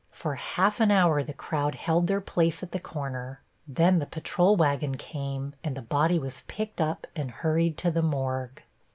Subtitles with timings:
[0.09, 4.55] For half an hour the crowd held their place at the corner, then the patrol
[4.55, 8.63] wagon came and the body was picked up and hurried to the morgue.